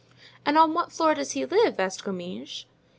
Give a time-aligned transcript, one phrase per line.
[0.47, 2.65] "And on what floor does he live?" asked Comminges.